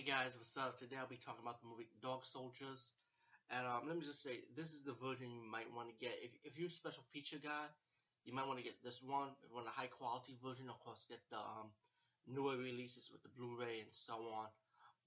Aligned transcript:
Hey 0.00 0.16
guys, 0.16 0.32
what's 0.32 0.56
up? 0.56 0.80
Today 0.80 0.96
I'll 0.96 1.12
be 1.12 1.20
talking 1.20 1.44
about 1.44 1.60
the 1.60 1.68
movie 1.68 1.84
Dog 2.00 2.24
Soldiers. 2.24 2.96
And 3.52 3.68
um, 3.68 3.84
let 3.84 4.00
me 4.00 4.00
just 4.00 4.24
say, 4.24 4.40
this 4.56 4.72
is 4.72 4.80
the 4.80 4.96
version 4.96 5.28
you 5.28 5.44
might 5.44 5.68
want 5.76 5.92
to 5.92 5.96
get. 6.00 6.16
If, 6.24 6.32
if 6.40 6.56
you're 6.56 6.72
a 6.72 6.80
special 6.80 7.04
feature 7.12 7.36
guy, 7.36 7.68
you 8.24 8.32
might 8.32 8.48
want 8.48 8.56
to 8.56 8.64
get 8.64 8.80
this 8.80 9.04
one. 9.04 9.28
If 9.44 9.52
you 9.52 9.60
want 9.60 9.68
a 9.68 9.76
high 9.76 9.92
quality 9.92 10.40
version, 10.40 10.72
of 10.72 10.80
course, 10.80 11.04
get 11.04 11.20
the 11.28 11.36
um, 11.36 11.68
newer 12.24 12.56
releases 12.56 13.12
with 13.12 13.20
the 13.20 13.28
Blu-ray 13.36 13.84
and 13.84 13.92
so 13.92 14.24
on. 14.32 14.48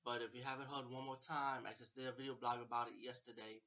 But 0.05 0.21
if 0.21 0.29
you 0.38 0.45
haven't 0.45 0.69
heard 0.69 0.85
one 0.85 1.09
more 1.09 1.17
time, 1.17 1.66
I 1.66 1.73
just 1.73 1.97
did 1.97 2.05
a 2.05 2.13
video 2.13 2.38
blog 2.38 2.61
about 2.61 2.94
it 2.94 3.02
yesterday. 3.02 3.66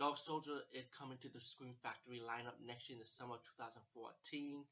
Dog 0.00 0.16
Soldier 0.16 0.56
is 0.72 0.88
coming 0.88 1.20
to 1.20 1.28
the 1.28 1.40
Scream 1.44 1.76
Factory 1.84 2.24
lineup 2.24 2.56
next 2.64 2.88
year 2.88 2.96
in 2.96 3.04
the 3.04 3.12
summer 3.12 3.36
of 3.36 3.44
2014. 3.60 4.64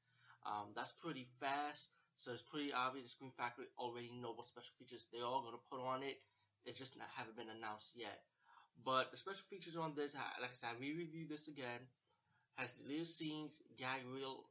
Um, 0.48 0.73
that's 0.73 0.96
pretty 0.96 1.29
fast, 1.45 1.93
so 2.16 2.32
it's 2.32 2.42
pretty 2.42 2.73
obvious 2.73 3.12
Scream 3.12 3.32
Factory 3.36 3.66
already 3.78 4.10
know 4.10 4.32
what 4.32 4.46
special 4.46 4.73
features 4.78 5.06
they're 5.12 5.23
going 5.23 5.52
to 5.52 5.68
put 5.70 5.80
on 5.80 6.02
it. 6.02 6.18
It 6.64 6.77
just 6.77 6.96
not, 6.96 7.09
haven't 7.14 7.37
been 7.37 7.50
announced 7.50 7.92
yet. 7.95 8.18
But 8.84 9.10
the 9.10 9.16
special 9.16 9.45
features 9.51 9.76
on 9.76 9.95
this, 9.95 10.15
like 10.40 10.51
I 10.51 10.54
said, 10.54 10.71
I 10.76 10.80
re-review 10.80 11.26
this 11.29 11.48
again. 11.48 11.80
Has 12.56 12.73
deleted 12.73 13.06
scenes, 13.06 13.60
gag 13.79 14.02
reel 14.06 14.45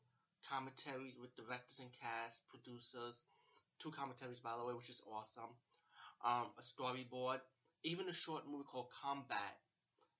commentary 0.50 1.16
with 1.20 1.36
directors 1.36 1.80
and 1.80 1.92
cast, 1.92 2.48
producers, 2.50 3.24
two 3.80 3.92
commentaries 3.92 4.40
by 4.40 4.56
the 4.58 4.64
way, 4.64 4.74
which 4.74 4.90
is 4.90 5.02
awesome. 5.08 5.56
Um, 6.24 6.52
a 6.58 6.62
storyboard, 6.62 7.40
even 7.84 8.10
a 8.10 8.14
short 8.14 8.44
movie 8.48 8.64
called 8.64 8.88
Combat, 8.90 9.56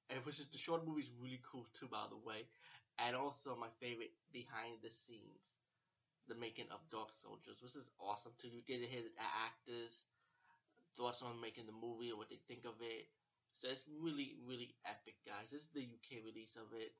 and 0.10 0.24
which 0.26 0.40
is 0.40 0.48
the 0.48 0.58
short 0.58 0.86
movie 0.86 1.02
is 1.02 1.12
really 1.20 1.42
cool 1.44 1.66
too, 1.74 1.88
by 1.88 2.06
the 2.10 2.18
way. 2.18 2.48
And 3.00 3.16
also 3.16 3.56
my 3.56 3.70
favorite 3.80 4.12
behind 4.32 4.80
the 4.84 4.90
scenes, 4.90 5.56
the 6.28 6.36
making 6.36 6.72
of 6.72 6.80
Dog 6.92 7.12
Soldiers, 7.12 7.60
which 7.62 7.76
is 7.76 7.92
awesome 8.00 8.34
too. 8.40 8.48
You 8.48 8.64
get 8.64 8.80
to 8.80 8.88
hear 8.88 9.04
the 9.04 9.28
actors 9.48 10.06
thoughts 10.96 11.22
on 11.26 11.42
making 11.42 11.66
the 11.66 11.76
movie 11.76 12.14
or 12.14 12.18
what 12.18 12.30
they 12.30 12.40
think 12.48 12.66
of 12.66 12.78
it. 12.80 13.10
So 13.54 13.70
it's 13.70 13.86
really, 14.02 14.38
really 14.46 14.74
epic, 14.86 15.18
guys. 15.26 15.54
This 15.54 15.66
is 15.66 15.74
the 15.74 15.86
UK 15.86 16.26
release 16.26 16.58
of 16.58 16.70
it. 16.74 16.94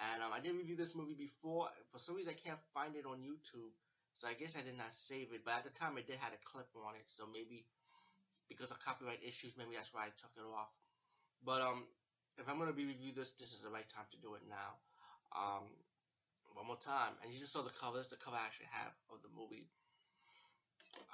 And 0.00 0.24
um, 0.24 0.32
I 0.32 0.40
did 0.40 0.56
review 0.56 0.76
this 0.76 0.96
movie 0.96 1.16
before. 1.16 1.68
For 1.92 2.00
some 2.00 2.16
reason, 2.16 2.32
I 2.32 2.40
can't 2.40 2.60
find 2.72 2.96
it 2.96 3.04
on 3.04 3.20
YouTube. 3.20 3.72
So 4.16 4.28
I 4.28 4.36
guess 4.36 4.56
I 4.56 4.64
did 4.64 4.76
not 4.76 4.92
save 4.96 5.32
it. 5.36 5.44
But 5.44 5.60
at 5.60 5.64
the 5.68 5.74
time, 5.76 5.96
it 6.00 6.08
did 6.08 6.20
have 6.20 6.32
a 6.32 6.40
clip 6.44 6.68
on 6.72 6.96
it. 6.96 7.04
So 7.08 7.28
maybe 7.28 7.68
because 8.48 8.72
of 8.72 8.80
copyright 8.80 9.20
issues, 9.20 9.56
maybe 9.60 9.76
that's 9.76 9.92
why 9.92 10.08
I 10.08 10.12
took 10.16 10.32
it 10.40 10.48
off. 10.48 10.72
But 11.44 11.60
um, 11.60 11.84
if 12.40 12.48
I'm 12.48 12.56
going 12.56 12.72
to 12.72 12.76
be 12.76 12.88
review 12.88 13.12
this, 13.12 13.36
this 13.36 13.52
is 13.52 13.60
the 13.60 13.72
right 13.72 13.88
time 13.88 14.08
to 14.12 14.18
do 14.24 14.40
it 14.40 14.44
now. 14.48 14.80
Um, 15.36 15.68
one 16.54 16.66
more 16.66 16.80
time. 16.80 17.14
And 17.22 17.32
you 17.32 17.38
just 17.38 17.52
saw 17.52 17.62
the 17.62 17.74
cover. 17.80 17.96
That's 17.96 18.10
the 18.10 18.16
cover 18.16 18.36
I 18.36 18.46
actually 18.46 18.70
have 18.70 18.92
of 19.12 19.22
the 19.22 19.32
movie. 19.34 19.66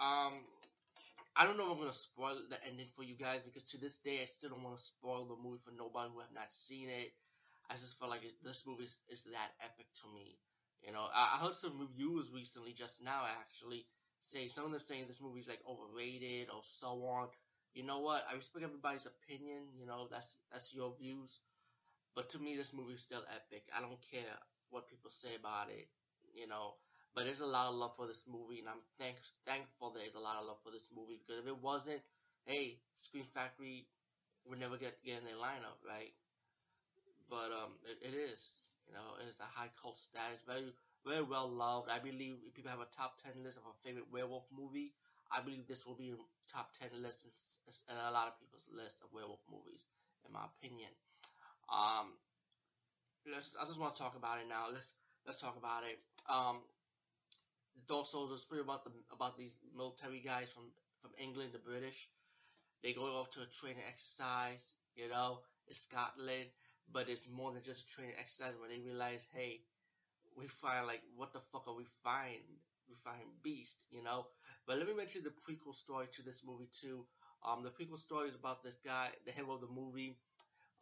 Um, 0.00 0.44
I 1.36 1.44
don't 1.44 1.56
know 1.56 1.68
if 1.68 1.72
I'm 1.72 1.78
gonna 1.78 1.92
spoil 1.92 2.36
the 2.48 2.56
ending 2.64 2.88
for 2.96 3.02
you 3.04 3.14
guys 3.14 3.44
because 3.44 3.68
to 3.72 3.80
this 3.80 3.98
day 3.98 4.22
I 4.22 4.24
still 4.24 4.50
don't 4.50 4.64
want 4.64 4.76
to 4.76 4.82
spoil 4.82 5.24
the 5.28 5.36
movie 5.36 5.60
for 5.60 5.72
nobody 5.76 6.08
who 6.12 6.20
have 6.20 6.32
not 6.32 6.52
seen 6.52 6.88
it. 6.88 7.12
I 7.68 7.74
just 7.74 7.98
feel 7.98 8.08
like 8.08 8.24
it, 8.24 8.32
this 8.44 8.64
movie 8.66 8.84
is, 8.84 8.96
is, 9.10 9.24
that 9.24 9.52
epic 9.60 9.86
to 10.00 10.06
me. 10.14 10.38
You 10.80 10.92
know, 10.92 11.04
I, 11.12 11.36
I, 11.36 11.44
heard 11.44 11.54
some 11.54 11.80
reviews 11.80 12.30
recently, 12.32 12.72
just 12.72 13.02
now 13.02 13.26
actually, 13.26 13.84
say 14.20 14.46
some 14.46 14.66
of 14.66 14.70
them 14.70 14.80
saying 14.80 15.04
this 15.08 15.20
movie 15.20 15.40
is 15.40 15.48
like 15.48 15.60
overrated 15.68 16.48
or 16.48 16.62
so 16.62 17.04
on. 17.04 17.28
You 17.74 17.84
know 17.84 18.00
what? 18.00 18.24
I 18.30 18.34
respect 18.34 18.64
everybody's 18.64 19.06
opinion. 19.06 19.68
You 19.78 19.86
know, 19.86 20.06
that's 20.10 20.36
that's 20.52 20.72
your 20.72 20.94
views. 20.98 21.40
But 22.14 22.30
to 22.30 22.38
me, 22.38 22.56
this 22.56 22.72
movie 22.72 22.94
is 22.94 23.02
still 23.02 23.24
epic. 23.28 23.64
I 23.76 23.80
don't 23.80 24.00
care 24.10 24.38
what 24.70 24.88
people 24.88 25.10
say 25.10 25.34
about 25.38 25.70
it. 25.70 25.88
You 26.34 26.46
know, 26.46 26.76
but 27.16 27.24
there's 27.24 27.40
a 27.40 27.48
lot 27.48 27.72
of 27.72 27.80
love 27.80 27.96
for 27.96 28.04
this 28.06 28.28
movie, 28.28 28.60
and 28.60 28.68
I'm 28.68 28.84
thank- 29.00 29.16
thankful 29.48 29.90
there's 29.96 30.14
a 30.14 30.20
lot 30.20 30.36
of 30.36 30.44
love 30.44 30.60
for 30.60 30.70
this 30.70 30.92
movie 30.92 31.16
because 31.16 31.40
if 31.40 31.48
it 31.48 31.60
wasn't, 31.64 32.04
hey, 32.44 32.76
Scream 32.92 33.24
Factory 33.32 33.88
would 34.44 34.60
never 34.60 34.76
get, 34.76 35.00
get 35.00 35.18
in 35.18 35.24
their 35.24 35.40
lineup, 35.40 35.80
right? 35.80 36.12
But 37.32 37.50
um, 37.56 37.80
it, 37.88 38.12
it 38.12 38.14
is, 38.14 38.60
you 38.86 38.92
know, 38.92 39.16
it's 39.24 39.40
a 39.40 39.48
high 39.48 39.72
cult 39.80 39.96
status, 39.96 40.44
very 40.46 40.70
very 41.06 41.22
well 41.22 41.46
loved. 41.46 41.88
I 41.88 42.02
believe 42.02 42.42
if 42.42 42.52
people 42.52 42.70
have 42.74 42.82
a 42.82 42.90
top 42.90 43.16
ten 43.22 43.38
list 43.46 43.62
of 43.62 43.66
a 43.70 43.74
favorite 43.86 44.10
werewolf 44.10 44.50
movie, 44.50 44.92
I 45.30 45.40
believe 45.40 45.66
this 45.70 45.86
will 45.86 45.96
be 45.98 46.12
top 46.50 46.74
ten 46.74 46.90
list 46.98 47.24
in, 47.24 47.94
a 47.94 48.10
lot 48.10 48.28
of 48.28 48.38
people's 48.38 48.66
list 48.70 48.98
of 49.02 49.08
werewolf 49.14 49.42
movies, 49.46 49.86
in 50.26 50.34
my 50.34 50.46
opinion. 50.46 50.90
Um, 51.70 52.18
let's 53.32 53.56
I 53.60 53.64
just 53.64 53.78
want 53.78 53.94
to 53.94 54.02
talk 54.02 54.16
about 54.16 54.38
it 54.38 54.48
now. 54.48 54.66
Let's 54.72 54.94
let's 55.26 55.40
talk 55.40 55.56
about 55.56 55.82
it. 55.84 55.98
Um, 56.28 56.62
Dog 57.86 58.06
Soldiers 58.06 58.44
pretty 58.44 58.62
about 58.62 58.84
the 58.84 58.90
about 59.12 59.36
these 59.36 59.56
military 59.74 60.20
guys 60.20 60.50
from 60.50 60.70
from 61.00 61.12
England, 61.18 61.52
the 61.52 61.58
British. 61.58 62.08
They 62.82 62.92
go 62.92 63.04
off 63.18 63.30
to 63.30 63.42
a 63.42 63.46
training 63.46 63.84
exercise, 63.88 64.74
you 64.94 65.08
know, 65.08 65.40
in 65.68 65.74
Scotland, 65.74 66.50
but 66.92 67.08
it's 67.08 67.28
more 67.28 67.52
than 67.52 67.62
just 67.62 67.82
a 67.84 67.86
training 67.88 68.14
exercise. 68.18 68.54
When 68.60 68.70
they 68.70 68.80
realize, 68.80 69.28
hey, 69.32 69.60
we 70.36 70.46
find 70.48 70.86
like 70.86 71.02
what 71.16 71.32
the 71.32 71.40
fuck 71.40 71.66
are 71.68 71.74
we 71.74 71.86
find? 72.02 72.42
We 72.88 72.96
find 72.96 73.22
beast, 73.42 73.84
you 73.90 74.02
know. 74.02 74.26
But 74.66 74.78
let 74.78 74.86
me 74.86 74.94
mention 74.94 75.22
the 75.22 75.30
prequel 75.44 75.74
story 75.74 76.08
to 76.12 76.22
this 76.22 76.42
movie 76.44 76.68
too. 76.70 77.06
Um, 77.44 77.62
the 77.62 77.70
prequel 77.70 77.98
story 77.98 78.28
is 78.28 78.34
about 78.36 78.62
this 78.62 78.76
guy, 78.84 79.10
the 79.24 79.32
hero 79.32 79.54
of 79.54 79.60
the 79.60 79.66
movie. 79.68 80.16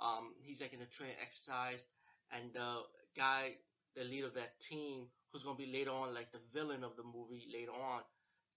Um, 0.00 0.34
he's 0.42 0.60
like 0.60 0.72
in 0.72 0.80
a 0.82 0.86
training 0.86 1.16
exercise, 1.22 1.86
and 2.34 2.52
the 2.54 2.82
guy, 3.16 3.52
the 3.96 4.04
leader 4.04 4.26
of 4.26 4.34
that 4.34 4.58
team, 4.60 5.06
who's 5.32 5.44
gonna 5.44 5.56
be 5.58 5.72
later 5.72 5.90
on 5.92 6.14
like 6.14 6.32
the 6.32 6.40
villain 6.52 6.84
of 6.84 6.96
the 6.96 7.04
movie 7.04 7.46
later 7.52 7.72
on, 7.72 8.02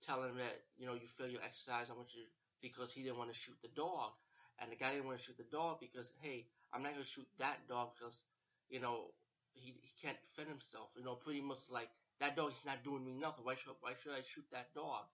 telling 0.02 0.32
him 0.32 0.38
that 0.38 0.56
you 0.78 0.86
know 0.88 0.94
you 0.96 1.08
fail 1.08 1.28
your 1.28 1.42
exercise. 1.44 1.90
I 1.90 1.94
want 1.94 2.14
you 2.14 2.24
because 2.62 2.92
he 2.94 3.04
didn't 3.04 3.18
want 3.18 3.32
to 3.32 3.38
shoot 3.38 3.58
the 3.62 3.70
dog, 3.76 4.12
and 4.60 4.72
the 4.72 4.76
guy 4.76 4.92
didn't 4.94 5.06
want 5.08 5.18
to 5.20 5.24
shoot 5.24 5.38
the 5.38 5.50
dog 5.52 5.80
because 5.80 6.14
hey, 6.22 6.48
I'm 6.74 6.84
not 6.84 6.94
gonna 6.94 7.06
shoot 7.06 7.28
that 7.40 7.68
dog 7.70 7.92
because 7.98 8.26
you 8.70 8.80
know 8.80 9.14
he 9.54 9.76
he 9.82 9.92
can't 10.02 10.18
defend 10.24 10.50
himself. 10.50 10.90
You 10.98 11.04
know, 11.04 11.16
pretty 11.16 11.42
much 11.42 11.70
like 11.72 11.90
that 12.20 12.36
dog 12.36 12.54
is 12.54 12.66
not 12.66 12.84
doing 12.84 13.06
me 13.06 13.14
nothing. 13.14 13.46
Why 13.46 13.56
should 13.56 13.74
why 13.82 13.94
should 14.02 14.14
I 14.14 14.22
shoot 14.26 14.46
that 14.52 14.74
dog? 14.74 15.06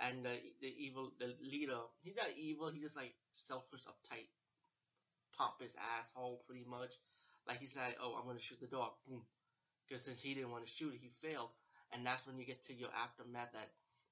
And 0.00 0.24
the 0.24 0.36
the 0.60 0.68
evil 0.78 1.12
the 1.18 1.34
leader, 1.42 1.80
he's 2.02 2.16
not 2.16 2.30
evil. 2.36 2.70
He's 2.70 2.82
just 2.82 2.96
like 2.96 3.14
selfish, 3.32 3.82
uptight, 3.86 4.28
pompous 5.36 5.74
asshole, 5.98 6.42
pretty 6.46 6.64
much. 6.64 6.92
Like 7.46 7.58
he 7.60 7.66
said, 7.66 7.96
oh, 8.02 8.14
I'm 8.18 8.26
gonna 8.26 8.38
shoot 8.40 8.60
the 8.60 8.66
dog. 8.68 8.92
Boom, 9.06 9.22
because 9.88 10.04
since 10.04 10.20
he 10.20 10.34
didn't 10.34 10.50
want 10.50 10.66
to 10.66 10.72
shoot 10.72 10.94
it, 10.94 11.00
he 11.02 11.10
failed. 11.10 11.50
And 11.92 12.06
that's 12.06 12.26
when 12.26 12.38
you 12.38 12.46
get 12.46 12.64
to 12.66 12.74
your 12.74 12.90
aftermath 12.94 13.52
that 13.52 13.68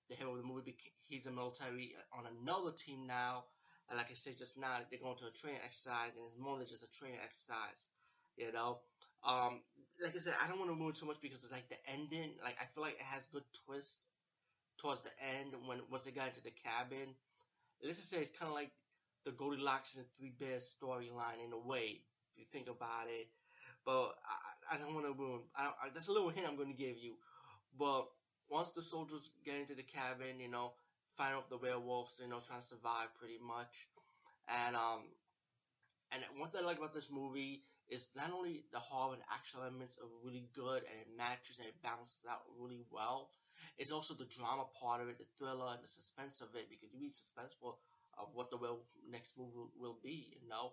the 0.08 0.16
hero 0.16 0.32
of 0.32 0.38
the 0.38 0.44
movie, 0.44 0.76
he's 1.04 1.26
a 1.26 1.30
military 1.30 1.94
on 2.12 2.26
another 2.26 2.72
team 2.72 3.06
now. 3.06 3.44
And 3.88 3.96
like 3.98 4.10
I 4.10 4.14
said 4.14 4.36
just 4.38 4.58
now, 4.58 4.78
they're 4.90 5.00
going 5.00 5.16
to 5.18 5.26
a 5.26 5.30
training 5.32 5.60
exercise, 5.64 6.12
and 6.16 6.24
it's 6.26 6.38
more 6.38 6.58
than 6.58 6.66
just 6.66 6.84
a 6.84 6.90
training 6.90 7.18
exercise, 7.22 7.88
you 8.36 8.52
know. 8.52 8.78
Um, 9.24 9.60
like 10.02 10.14
I 10.16 10.18
said, 10.20 10.34
I 10.42 10.48
don't 10.48 10.58
want 10.58 10.70
to 10.70 10.76
move 10.76 10.94
too 10.94 11.06
much 11.06 11.20
because 11.20 11.42
it's 11.44 11.52
like 11.52 11.68
the 11.68 11.78
ending. 11.90 12.32
Like 12.42 12.56
I 12.60 12.66
feel 12.66 12.82
like 12.84 12.94
it 12.94 13.02
has 13.02 13.26
good 13.32 13.44
twist 13.66 14.00
towards 14.78 15.02
the 15.02 15.10
end 15.38 15.54
when 15.66 15.80
once 15.90 16.04
they 16.04 16.10
got 16.10 16.28
into 16.28 16.42
the 16.42 16.52
cabin. 16.64 17.14
Let's 17.82 17.98
just 17.98 18.10
say 18.10 18.18
it's 18.18 18.30
kind 18.38 18.48
of 18.50 18.54
like 18.54 18.72
the 19.24 19.32
Goldilocks 19.32 19.94
and 19.94 20.04
the 20.04 20.08
Three 20.18 20.32
Bears 20.38 20.74
storyline 20.80 21.44
in 21.44 21.52
a 21.52 21.58
way. 21.58 22.02
You 22.36 22.44
think 22.52 22.68
about 22.68 23.06
it, 23.08 23.28
but 23.84 24.12
I, 24.70 24.74
I 24.74 24.78
don't 24.78 24.94
want 24.94 25.06
to 25.06 25.12
ruin. 25.12 25.42
I, 25.56 25.66
I, 25.66 25.88
that's 25.94 26.08
a 26.08 26.12
little 26.12 26.30
hint 26.30 26.46
I'm 26.46 26.56
going 26.56 26.72
to 26.72 26.78
give 26.78 26.96
you. 26.98 27.16
But 27.78 28.06
once 28.48 28.72
the 28.72 28.82
soldiers 28.82 29.30
get 29.44 29.56
into 29.56 29.74
the 29.74 29.82
cabin, 29.82 30.40
you 30.40 30.48
know, 30.48 30.72
fight 31.16 31.32
off 31.34 31.48
the 31.48 31.58
werewolves, 31.58 32.20
you 32.22 32.28
know, 32.28 32.40
trying 32.40 32.60
to 32.60 32.66
survive 32.66 33.08
pretty 33.18 33.38
much. 33.40 33.88
And 34.48 34.76
um, 34.76 35.02
and 36.12 36.22
one 36.38 36.50
thing 36.50 36.62
I 36.62 36.66
like 36.66 36.78
about 36.78 36.94
this 36.94 37.10
movie 37.10 37.62
is 37.88 38.10
not 38.16 38.30
only 38.32 38.62
the 38.72 38.78
horror 38.78 39.14
and 39.14 39.22
action 39.30 39.60
elements 39.60 39.98
are 39.98 40.08
really 40.24 40.46
good 40.54 40.82
and 40.86 40.96
it 41.00 41.08
matches 41.16 41.58
and 41.58 41.66
it 41.66 41.74
balances 41.82 42.22
out 42.30 42.42
really 42.58 42.82
well. 42.90 43.28
It's 43.78 43.90
also 43.90 44.14
the 44.14 44.26
drama 44.26 44.64
part 44.80 45.00
of 45.00 45.08
it, 45.08 45.18
the 45.18 45.26
thriller 45.38 45.72
and 45.72 45.82
the 45.82 45.88
suspense 45.88 46.40
of 46.40 46.54
it, 46.54 46.68
because 46.70 46.90
you 46.92 47.00
be 47.00 47.10
suspenseful 47.10 47.74
of 48.18 48.28
what 48.34 48.50
the 48.50 48.58
next 49.10 49.34
movie 49.38 49.54
will, 49.56 49.70
will 49.78 49.98
be, 50.02 50.28
you 50.40 50.48
know. 50.48 50.70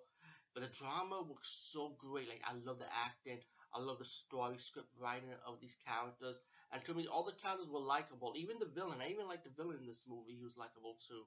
But 0.53 0.63
the 0.63 0.69
drama 0.77 1.23
works 1.27 1.69
so 1.71 1.95
great. 1.99 2.27
Like 2.27 2.41
I 2.45 2.53
love 2.65 2.79
the 2.79 2.89
acting. 3.05 3.39
I 3.73 3.79
love 3.79 3.99
the 3.99 4.05
story, 4.05 4.57
script 4.57 4.89
writing 4.99 5.29
of 5.45 5.59
these 5.61 5.77
characters. 5.85 6.39
And 6.71 6.83
to 6.85 6.93
me, 6.93 7.07
all 7.07 7.23
the 7.23 7.33
characters 7.33 7.69
were 7.69 7.79
likable. 7.79 8.33
Even 8.35 8.59
the 8.59 8.65
villain. 8.65 8.99
I 9.01 9.09
even 9.09 9.27
like 9.27 9.43
the 9.43 9.55
villain 9.55 9.77
in 9.79 9.87
this 9.87 10.03
movie. 10.07 10.35
He 10.35 10.43
was 10.43 10.57
likable 10.57 10.97
too. 11.07 11.23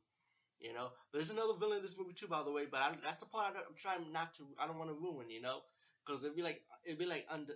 You 0.61 0.75
know, 0.75 0.93
but 1.11 1.19
there's 1.19 1.31
another 1.31 1.55
villain 1.59 1.79
in 1.79 1.83
this 1.83 1.97
movie 1.97 2.13
too, 2.13 2.27
by 2.27 2.43
the 2.43 2.53
way. 2.53 2.65
But 2.71 2.81
I, 2.81 2.93
that's 3.03 3.17
the 3.17 3.27
part 3.27 3.55
I, 3.57 3.61
am 3.61 3.77
trying 3.79 4.13
not 4.13 4.35
to. 4.35 4.45
I 4.59 4.67
don't 4.67 4.79
want 4.79 4.91
to 4.91 4.95
ruin. 4.95 5.31
You 5.31 5.41
know, 5.41 5.61
because 6.05 6.23
it'd 6.23 6.37
be 6.37 6.43
like 6.43 6.61
it'd 6.85 6.99
be 6.99 7.07
like 7.07 7.25
under 7.31 7.55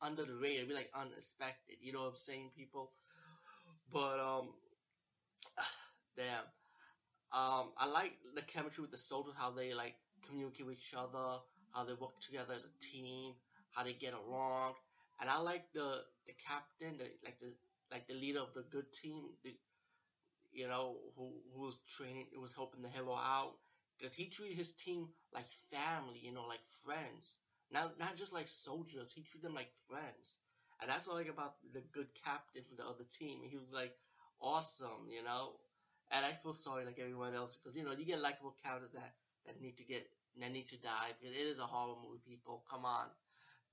under 0.00 0.24
the 0.24 0.34
radar. 0.34 0.64
It'd 0.64 0.68
be 0.68 0.74
like 0.74 0.90
unexpected. 0.94 1.76
You 1.82 1.92
know 1.92 2.00
what 2.02 2.10
I'm 2.10 2.16
saying, 2.16 2.50
people? 2.56 2.92
But 3.92 4.18
um, 4.20 4.48
damn. 6.16 6.48
Um, 7.32 7.72
I 7.76 7.86
like 7.86 8.12
the 8.34 8.42
chemistry 8.42 8.82
with 8.82 8.90
the 8.92 8.98
soldiers, 8.98 9.34
how 9.36 9.50
they 9.50 9.74
like 9.74 9.96
communicate 10.26 10.66
with 10.66 10.76
each 10.78 10.94
other, 10.96 11.38
how 11.72 11.84
they 11.84 11.92
work 11.94 12.18
together 12.20 12.54
as 12.54 12.64
a 12.64 12.72
team, 12.80 13.34
how 13.72 13.82
they 13.84 13.94
get 13.94 14.14
along, 14.14 14.74
and 15.20 15.28
I 15.30 15.38
like 15.38 15.62
the 15.74 16.02
the 16.26 16.32
captain, 16.46 16.96
the, 16.98 17.06
like 17.24 17.38
the 17.40 17.54
like 17.90 18.06
the 18.08 18.14
leader 18.14 18.40
of 18.40 18.52
the 18.54 18.62
good 18.62 18.90
team, 18.92 19.30
the, 19.44 19.54
you 20.52 20.66
know, 20.66 20.96
who 21.16 21.32
who 21.54 21.60
was 21.62 21.78
training, 21.96 22.26
who 22.34 22.40
was 22.40 22.54
helping 22.54 22.82
the 22.82 22.88
hero 22.88 23.14
out, 23.14 23.54
because 23.98 24.14
he 24.14 24.26
treated 24.26 24.56
his 24.56 24.72
team 24.74 25.08
like 25.32 25.46
family, 25.70 26.18
you 26.18 26.32
know, 26.32 26.44
like 26.46 26.60
friends, 26.84 27.38
not 27.70 27.98
not 27.98 28.16
just 28.16 28.32
like 28.32 28.48
soldiers. 28.48 29.12
He 29.14 29.22
treated 29.22 29.44
them 29.46 29.54
like 29.54 29.68
friends, 29.88 30.38
and 30.80 30.88
that's 30.90 31.06
what 31.06 31.14
I 31.14 31.18
like 31.18 31.28
about 31.28 31.52
the 31.72 31.82
good 31.92 32.08
captain 32.24 32.62
for 32.68 32.74
the 32.76 32.86
other 32.86 33.04
team. 33.18 33.40
He 33.48 33.56
was 33.56 33.72
like 33.72 33.92
awesome, 34.40 35.08
you 35.10 35.22
know, 35.22 35.52
and 36.10 36.24
I 36.24 36.32
feel 36.32 36.52
sorry 36.54 36.84
like 36.84 36.98
everyone 36.98 37.34
else 37.34 37.56
because 37.56 37.76
you 37.76 37.84
know 37.84 37.92
you 37.92 38.04
get 38.06 38.20
likable 38.20 38.54
characters 38.62 38.90
that 38.94 39.12
that 39.46 39.60
need 39.60 39.76
to 39.78 39.84
get 39.84 40.06
that 40.40 40.52
need 40.52 40.68
to 40.68 40.78
die 40.78 41.12
because 41.18 41.34
it 41.34 41.46
is 41.46 41.58
a 41.58 41.66
horror 41.66 41.96
movie. 42.02 42.20
People, 42.26 42.62
come 42.70 42.84
on. 42.84 43.06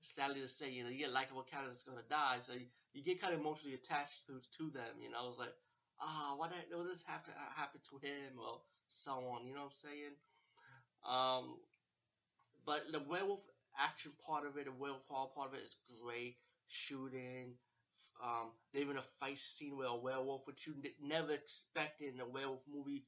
Sadly 0.00 0.40
to 0.40 0.48
say, 0.48 0.70
you 0.70 0.84
know, 0.84 0.90
you 0.90 0.98
get 0.98 1.12
likable 1.12 1.42
characters 1.42 1.82
that's 1.84 1.84
gonna 1.84 2.06
die, 2.10 2.38
so 2.40 2.52
you, 2.52 2.66
you 2.92 3.02
get 3.02 3.20
kind 3.20 3.34
of 3.34 3.40
emotionally 3.40 3.74
attached 3.74 4.26
to 4.26 4.40
to 4.58 4.70
them. 4.70 5.00
You 5.00 5.10
know, 5.10 5.28
it's 5.30 5.38
like, 5.38 5.54
ah, 6.00 6.32
oh, 6.32 6.36
what 6.36 6.52
what 6.72 6.86
does 6.88 7.04
have 7.04 7.24
to 7.24 7.32
happen 7.56 7.80
to 7.90 7.98
him 8.06 8.38
or 8.38 8.60
so 8.88 9.12
on. 9.12 9.46
You 9.46 9.54
know 9.54 9.62
what 9.64 9.72
I'm 9.84 9.90
saying? 9.90 10.14
Um, 11.08 11.56
but 12.66 12.90
the 12.92 13.00
werewolf 13.00 13.46
action 13.78 14.12
part 14.26 14.46
of 14.46 14.56
it, 14.56 14.64
the 14.66 14.72
werewolf 14.72 15.04
horror 15.08 15.28
part 15.34 15.48
of 15.48 15.54
it 15.54 15.62
is 15.62 15.76
great. 16.02 16.36
Shooting, 16.66 17.54
um, 18.22 18.52
even 18.74 18.96
a 18.96 19.02
fight 19.02 19.38
scene 19.38 19.76
with 19.76 19.88
a 19.88 19.96
werewolf, 19.96 20.46
which 20.46 20.66
you 20.66 20.74
never 21.00 21.32
expected 21.32 22.14
in 22.14 22.20
a 22.20 22.26
werewolf 22.26 22.64
movie. 22.72 23.04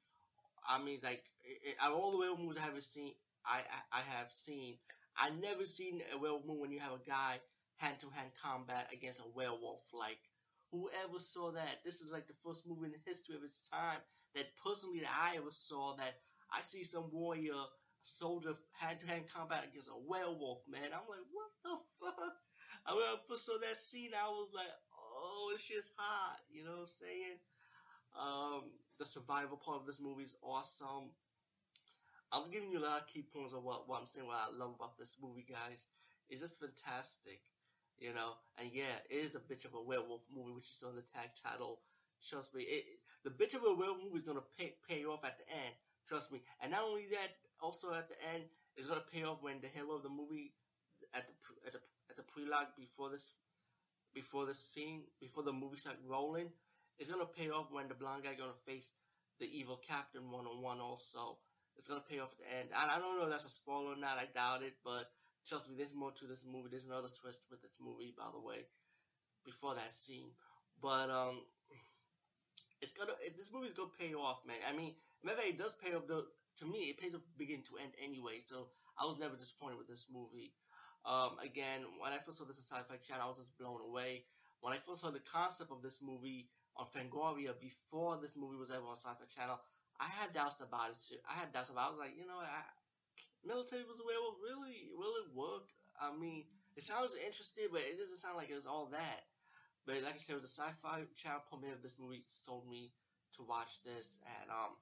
I 0.68 0.78
mean, 0.78 1.00
like, 1.02 1.22
it, 1.42 1.76
out 1.80 1.92
of 1.92 1.98
all 1.98 2.10
the 2.12 2.18
werewolf 2.18 2.40
movies 2.40 2.58
I 2.60 2.64
have 2.66 2.84
seen, 2.84 3.12
I, 3.44 3.62
I, 3.92 3.98
I 3.98 4.02
have 4.16 4.30
seen, 4.32 4.76
I 5.16 5.30
never 5.30 5.64
seen 5.64 6.02
a 6.12 6.18
werewolf 6.18 6.44
movie 6.44 6.60
when 6.60 6.70
you 6.72 6.80
have 6.80 6.92
a 6.92 7.08
guy 7.08 7.40
hand 7.76 7.98
to 8.00 8.08
hand 8.10 8.30
combat 8.42 8.88
against 8.92 9.20
a 9.20 9.26
werewolf. 9.34 9.82
Like, 9.92 10.18
whoever 10.70 11.18
saw 11.18 11.52
that? 11.52 11.78
This 11.84 12.00
is 12.00 12.10
like 12.12 12.26
the 12.26 12.34
first 12.44 12.66
movie 12.66 12.86
in 12.86 12.92
the 12.92 13.00
history 13.06 13.34
of 13.34 13.42
its 13.44 13.62
time 13.70 14.00
that 14.34 14.46
personally 14.62 15.00
that 15.00 15.10
I 15.14 15.36
ever 15.36 15.50
saw 15.50 15.94
that 15.96 16.14
I 16.52 16.60
see 16.62 16.84
some 16.84 17.10
warrior 17.10 17.64
soldier 18.02 18.54
hand 18.72 19.00
to 19.00 19.06
hand 19.06 19.24
combat 19.34 19.64
against 19.64 19.88
a 19.88 19.96
werewolf, 19.96 20.60
man. 20.68 20.92
I'm 20.92 21.06
like, 21.08 21.24
what 21.32 21.50
the 21.64 21.76
fuck? 22.00 22.34
I 22.86 22.92
mean, 22.94 23.02
I 23.02 23.16
first 23.28 23.44
saw 23.46 23.58
that 23.58 23.82
scene, 23.82 24.10
I 24.14 24.28
was 24.28 24.48
like, 24.54 24.70
oh, 24.94 25.50
it's 25.54 25.66
just 25.66 25.92
hot. 25.96 26.38
You 26.48 26.64
know 26.64 26.72
what 26.72 26.80
I'm 26.82 26.88
saying? 26.88 27.38
Um, 28.16 28.62
the 28.98 29.04
survival 29.04 29.56
part 29.56 29.80
of 29.80 29.86
this 29.86 30.00
movie 30.00 30.24
is 30.24 30.34
awesome. 30.42 31.12
I'm 32.32 32.50
giving 32.50 32.72
you 32.72 32.78
a 32.78 32.86
lot 32.86 33.02
of 33.02 33.06
key 33.06 33.22
points 33.22 33.52
of 33.52 33.62
what, 33.62 33.88
what 33.88 34.00
I'm 34.00 34.06
saying, 34.06 34.26
what 34.26 34.36
I 34.36 34.56
love 34.56 34.74
about 34.74 34.98
this 34.98 35.16
movie, 35.22 35.46
guys. 35.48 35.88
It's 36.28 36.40
just 36.40 36.58
fantastic, 36.58 37.40
you 37.98 38.12
know. 38.12 38.34
And 38.58 38.70
yeah, 38.72 38.98
it 39.10 39.14
is 39.14 39.34
a 39.36 39.40
bitch 39.40 39.64
of 39.64 39.74
a 39.74 39.82
werewolf 39.82 40.22
movie, 40.34 40.52
which 40.52 40.70
is 40.70 40.82
on 40.86 40.96
the 40.96 41.02
tag 41.02 41.30
title. 41.40 41.80
Trust 42.28 42.54
me, 42.54 42.62
it, 42.62 42.84
the 43.22 43.30
bitch 43.30 43.54
of 43.54 43.62
a 43.62 43.74
werewolf 43.74 44.02
movie 44.02 44.18
is 44.18 44.24
gonna 44.24 44.42
pay 44.58 44.74
pay 44.88 45.04
off 45.04 45.24
at 45.24 45.38
the 45.38 45.48
end. 45.52 45.74
Trust 46.08 46.32
me. 46.32 46.40
And 46.60 46.72
not 46.72 46.82
only 46.82 47.06
that, 47.12 47.30
also 47.60 47.92
at 47.92 48.08
the 48.08 48.16
end, 48.34 48.44
it's 48.76 48.86
gonna 48.86 49.04
pay 49.12 49.22
off 49.22 49.38
when 49.42 49.60
the 49.60 49.68
hero 49.68 49.96
of 49.96 50.02
the 50.02 50.08
movie 50.08 50.52
at 51.14 51.26
the 51.28 51.34
at 51.66 51.72
the 51.74 51.80
at 52.10 52.16
the 52.16 52.22
prelogue 52.22 52.74
before 52.76 53.10
this 53.10 53.34
before 54.14 54.46
the 54.46 54.54
scene, 54.54 55.02
before 55.20 55.42
the 55.42 55.52
movie 55.52 55.76
start 55.76 55.96
rolling, 56.08 56.48
it's 56.98 57.10
gonna 57.10 57.26
pay 57.26 57.50
off 57.50 57.70
when 57.70 57.88
the 57.88 57.94
blonde 57.94 58.24
guy 58.24 58.34
gonna 58.34 58.56
face 58.66 58.92
the 59.38 59.46
evil 59.46 59.80
captain 59.86 60.30
one 60.30 60.46
on 60.46 60.62
one. 60.62 60.80
Also, 60.80 61.38
it's 61.76 61.88
gonna 61.88 62.04
pay 62.08 62.20
off 62.20 62.32
at 62.32 62.38
the 62.38 62.48
end. 62.58 62.68
I, 62.74 62.96
I 62.96 62.98
don't 62.98 63.18
know 63.18 63.24
if 63.24 63.30
that's 63.30 63.44
a 63.44 63.50
spoiler 63.50 63.92
or 63.92 63.96
not. 63.96 64.18
I 64.18 64.26
doubt 64.32 64.62
it, 64.62 64.74
but 64.84 65.10
trust 65.46 65.68
me, 65.68 65.76
there's 65.76 65.94
more 65.94 66.12
to 66.12 66.26
this 66.26 66.44
movie. 66.50 66.68
There's 66.70 66.86
another 66.86 67.08
twist 67.08 67.46
with 67.50 67.60
this 67.62 67.78
movie, 67.80 68.14
by 68.16 68.28
the 68.32 68.40
way, 68.40 68.66
before 69.44 69.74
that 69.74 69.92
scene. 69.92 70.30
But 70.80 71.10
um, 71.10 71.40
it's 72.80 72.92
gonna 72.92 73.12
it, 73.24 73.36
this 73.36 73.52
movie's 73.52 73.76
gonna 73.76 73.92
pay 73.98 74.14
off, 74.14 74.40
man. 74.46 74.60
I 74.68 74.76
mean, 74.76 74.94
maybe 75.22 75.52
it 75.52 75.58
does 75.58 75.74
pay 75.74 75.94
off. 75.94 76.08
Though 76.08 76.24
to 76.58 76.64
me, 76.66 76.88
it 76.88 76.98
pays 76.98 77.14
off 77.14 77.22
beginning 77.36 77.64
to 77.68 77.78
end 77.82 77.92
anyway. 78.02 78.40
So 78.44 78.68
I 79.00 79.04
was 79.04 79.18
never 79.18 79.36
disappointed 79.36 79.78
with 79.78 79.88
this 79.88 80.06
movie. 80.12 80.52
Um, 81.04 81.38
again, 81.44 81.86
when 82.02 82.12
I 82.12 82.18
first 82.18 82.38
saw 82.38 82.44
this 82.44 82.58
Sci-Fi 82.58 82.96
Channel, 83.06 83.26
I 83.26 83.28
was 83.28 83.38
just 83.38 83.58
blown 83.58 83.80
away. 83.80 84.24
When 84.60 84.72
I 84.72 84.78
first 84.78 85.02
saw 85.02 85.10
the 85.10 85.20
concept 85.20 85.70
of 85.70 85.82
this 85.82 86.00
movie 86.02 86.48
on 86.78 86.86
Fangoria 86.92 87.52
before 87.60 88.18
this 88.20 88.36
movie 88.36 88.56
was 88.56 88.70
ever 88.70 88.86
on 88.86 88.96
Sci-Fi 88.96 89.26
Channel, 89.32 89.60
I 90.00 90.08
had 90.08 90.32
doubts 90.32 90.60
about 90.60 90.92
it 90.92 91.00
too. 91.00 91.20
I 91.24 91.34
had 91.34 91.52
doubts 91.52 91.70
about. 91.70 91.88
it. 91.88 91.88
I 91.88 91.90
was 91.96 92.02
like, 92.04 92.14
you 92.16 92.28
know, 92.28 92.40
I, 92.40 92.62
military 93.44 93.84
was 93.88 94.02
werewolf. 94.04 94.36
Really, 94.44 94.92
will 94.92 95.16
it 95.24 95.28
work? 95.32 95.72
I 95.96 96.12
mean, 96.12 96.44
it 96.76 96.84
sounds 96.84 97.16
interesting, 97.16 97.72
but 97.72 97.80
it 97.80 97.96
doesn't 97.96 98.20
sound 98.20 98.36
like 98.36 98.52
it 98.52 98.58
was 98.58 98.68
all 98.68 98.92
that. 98.92 99.24
But 99.88 100.02
like 100.04 100.18
I 100.18 100.22
said, 100.22 100.42
the 100.42 100.50
Sci-Fi 100.50 101.08
Channel 101.16 101.46
premiere 101.48 101.78
of 101.78 101.82
this 101.82 101.96
movie 101.96 102.26
sold 102.26 102.68
me 102.68 102.92
to 103.38 103.46
watch 103.46 103.80
this, 103.86 104.18
and 104.40 104.50
um, 104.52 104.76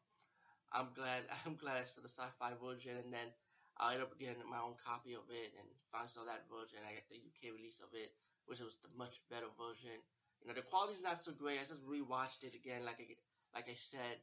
I'm 0.73 0.91
glad. 0.96 1.23
I'm 1.46 1.55
glad 1.55 1.79
I 1.79 1.87
saw 1.87 2.02
the 2.02 2.11
Sci-Fi 2.11 2.58
version, 2.58 2.99
and 2.99 3.12
then 3.12 3.31
I 3.79 3.94
ended 3.94 4.06
up 4.06 4.19
getting 4.19 4.43
my 4.46 4.62
own 4.62 4.79
copy 4.79 5.14
of 5.14 5.26
it 5.31 5.50
and 5.58 5.67
finally 5.91 6.11
saw 6.11 6.26
that 6.26 6.46
version. 6.50 6.82
I 6.82 6.94
got 6.99 7.06
the 7.11 7.19
UK 7.19 7.55
release 7.55 7.82
of 7.82 7.91
it, 7.94 8.11
which 8.46 8.62
was 8.62 8.79
the 8.82 8.91
much 8.94 9.19
better 9.31 9.50
version. 9.58 9.94
You 10.41 10.49
know, 10.49 10.55
the 10.55 10.63
quality's 10.63 11.01
not 11.01 11.19
so 11.19 11.33
great. 11.33 11.59
I 11.59 11.65
just 11.65 11.83
rewatched 11.85 12.43
it 12.45 12.55
again, 12.55 12.85
like 12.85 13.01
I, 13.01 13.07
like 13.55 13.69
I 13.69 13.75
said, 13.75 14.19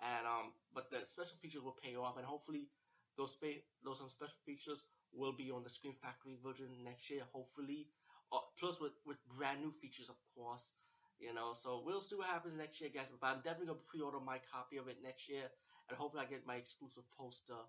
and 0.00 0.26
um, 0.26 0.52
but 0.74 0.84
the 0.90 1.04
special 1.06 1.36
features 1.40 1.62
will 1.62 1.76
pay 1.82 1.96
off, 1.96 2.16
and 2.16 2.26
hopefully 2.26 2.68
those 3.16 3.32
spe- 3.32 3.62
those 3.84 3.98
some 3.98 4.08
special 4.08 4.38
features 4.44 4.84
will 5.12 5.32
be 5.32 5.50
on 5.50 5.62
the 5.62 5.70
Scream 5.70 5.94
Factory 6.00 6.36
version 6.44 6.68
next 6.84 7.10
year. 7.10 7.22
Hopefully, 7.32 7.86
uh, 8.32 8.38
plus 8.58 8.80
with 8.80 8.92
with 9.04 9.18
brand 9.36 9.60
new 9.60 9.70
features, 9.70 10.08
of 10.08 10.16
course. 10.34 10.72
You 11.18 11.32
know, 11.32 11.52
so 11.54 11.80
we'll 11.84 12.00
see 12.00 12.16
what 12.16 12.26
happens 12.26 12.56
next 12.56 12.80
year, 12.80 12.90
guys. 12.92 13.12
But 13.20 13.28
I'm 13.28 13.40
definitely 13.44 13.66
gonna 13.66 13.78
pre-order 13.86 14.20
my 14.20 14.38
copy 14.52 14.76
of 14.78 14.88
it 14.88 14.96
next 15.02 15.28
year, 15.28 15.48
and 15.88 15.96
hopefully 15.98 16.22
I 16.22 16.26
get 16.26 16.46
my 16.46 16.56
exclusive 16.56 17.04
poster 17.16 17.60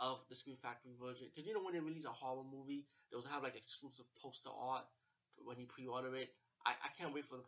of 0.00 0.18
the 0.28 0.34
Scream 0.34 0.56
Factory 0.60 0.92
version. 1.00 1.28
Because 1.34 1.46
you 1.46 1.54
know 1.54 1.60
when 1.60 1.74
they 1.74 1.80
release 1.80 2.04
a 2.04 2.12
horror 2.12 2.44
movie, 2.44 2.84
they 3.10 3.16
also 3.16 3.28
have 3.28 3.42
like 3.42 3.56
exclusive 3.56 4.04
poster 4.20 4.50
art 4.50 4.84
when 5.38 5.58
you 5.58 5.66
pre-order 5.66 6.14
it. 6.16 6.28
I, 6.66 6.72
I 6.72 6.88
can't 6.98 7.14
wait 7.14 7.24
for 7.26 7.36
the 7.36 7.44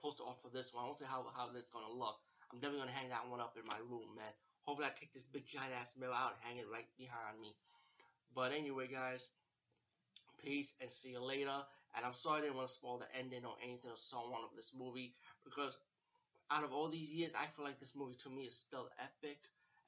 poster 0.00 0.24
art 0.24 0.40
for 0.40 0.48
this 0.50 0.72
one. 0.72 0.84
I 0.84 0.86
won't 0.86 0.98
say 0.98 1.06
how 1.08 1.24
how 1.34 1.48
it's 1.56 1.70
gonna 1.70 1.90
look. 1.92 2.16
I'm 2.52 2.58
definitely 2.60 2.80
gonna 2.86 2.98
hang 2.98 3.08
that 3.10 3.28
one 3.28 3.40
up 3.40 3.56
in 3.56 3.64
my 3.66 3.78
room, 3.88 4.14
man. 4.16 4.32
Hopefully 4.62 4.88
I 4.88 4.92
take 4.98 5.12
this 5.12 5.26
big 5.26 5.46
giant 5.46 5.72
ass 5.74 5.94
mirror 5.98 6.14
out 6.14 6.32
and 6.36 6.40
hang 6.42 6.58
it 6.58 6.66
right 6.72 6.88
behind 6.96 7.40
me. 7.40 7.54
But 8.34 8.52
anyway, 8.52 8.88
guys, 8.88 9.30
peace 10.38 10.74
and 10.80 10.90
see 10.90 11.10
you 11.10 11.20
later. 11.20 11.64
And 11.96 12.04
I'm 12.04 12.12
sorry 12.12 12.38
I 12.38 12.42
didn't 12.42 12.56
want 12.56 12.68
to 12.68 12.74
spoil 12.74 12.98
the 12.98 13.06
ending 13.16 13.44
or 13.44 13.54
anything 13.62 13.90
or 13.90 13.96
so 13.98 14.18
on 14.18 14.44
of 14.44 14.54
this 14.56 14.72
movie 14.76 15.14
because 15.44 15.76
out 16.50 16.64
of 16.64 16.72
all 16.72 16.88
these 16.88 17.10
years, 17.12 17.32
I 17.38 17.46
feel 17.46 17.64
like 17.64 17.78
this 17.80 17.94
movie 17.94 18.16
to 18.24 18.30
me 18.30 18.44
is 18.44 18.56
still 18.56 18.88
epic 18.98 19.38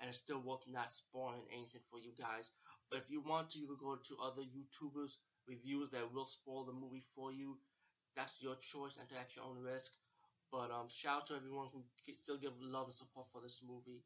and 0.00 0.08
it's 0.08 0.18
still 0.18 0.40
worth 0.40 0.62
not 0.68 0.92
spoiling 0.92 1.42
anything 1.52 1.82
for 1.90 1.98
you 1.98 2.12
guys. 2.18 2.50
But 2.90 3.00
if 3.00 3.10
you 3.10 3.20
want 3.20 3.50
to, 3.50 3.58
you 3.58 3.66
can 3.66 3.76
go 3.80 3.96
to 3.96 4.16
other 4.22 4.42
YouTubers 4.42 5.16
reviews 5.48 5.90
that 5.90 6.12
will 6.12 6.26
spoil 6.26 6.64
the 6.64 6.72
movie 6.72 7.04
for 7.14 7.32
you. 7.32 7.56
That's 8.16 8.42
your 8.42 8.56
choice 8.56 8.96
and 8.96 9.06
at 9.12 9.36
your 9.36 9.44
own 9.44 9.58
risk. 9.62 9.92
But 10.50 10.70
um, 10.72 10.88
shout 10.88 11.18
out 11.18 11.26
to 11.26 11.34
everyone 11.34 11.68
who 11.72 11.84
still 12.14 12.36
give 12.38 12.52
love 12.60 12.86
and 12.86 12.94
support 12.94 13.26
for 13.32 13.40
this 13.40 13.60
movie. 13.66 14.02